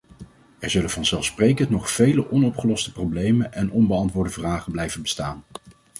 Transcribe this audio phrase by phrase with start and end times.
[0.59, 5.43] Er zullen vanzelfsprekend nog vele onopgeloste problemen en onbeantwoorde vragen blijven bestaan.